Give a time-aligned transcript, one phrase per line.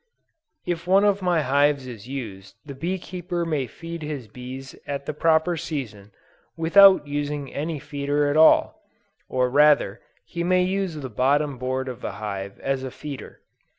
[0.65, 5.05] If one of my hives is used, the bee keeper may feed his bees at
[5.05, 6.09] the proper season,
[6.57, 8.81] without using any feeder at all,
[9.29, 13.41] or rather he may use the bottom board of the hive as a feeder.